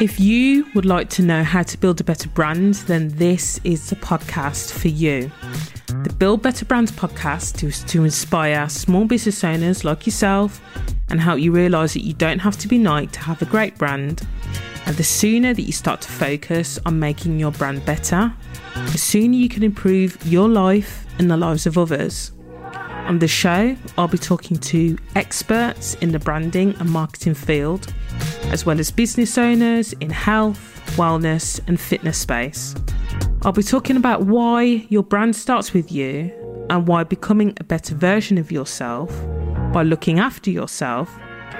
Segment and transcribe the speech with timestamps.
[0.00, 3.90] If you would like to know how to build a better brand, then this is
[3.90, 5.30] the podcast for you.
[5.88, 10.58] The Build Better Brands podcast is to inspire small business owners like yourself
[11.10, 13.76] and help you realize that you don't have to be Nike to have a great
[13.76, 14.26] brand.
[14.86, 18.32] And the sooner that you start to focus on making your brand better,
[18.74, 22.32] the sooner you can improve your life and the lives of others.
[23.10, 27.92] On the show, I'll be talking to experts in the branding and marketing field,
[28.50, 32.74] as well as business owners in health, wellness, and fitness space.
[33.42, 36.32] I'll be talking about why your brand starts with you
[36.68, 39.08] and why becoming a better version of yourself
[39.72, 41.16] by looking after yourself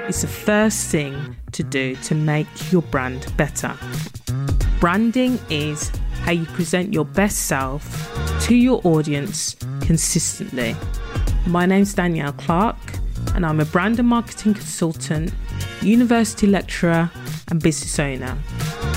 [0.09, 3.77] is the first thing to do to make your brand better.
[4.80, 5.91] Branding is
[6.23, 10.77] how you present your best self to your audience consistently.
[11.46, 12.77] My name's Danielle Clarke,
[13.34, 15.32] and I'm a brand and marketing consultant,
[15.83, 17.11] university lecturer,
[17.51, 18.37] and business owner.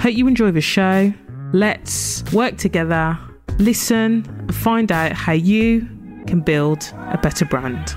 [0.00, 1.12] Hope you enjoy the show.
[1.52, 3.18] Let's work together,
[3.58, 5.80] listen, and find out how you
[6.26, 7.96] can build a better brand.